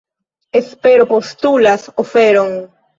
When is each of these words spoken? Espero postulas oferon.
Espero 0.59 1.07
postulas 1.13 1.87
oferon. 2.05 2.63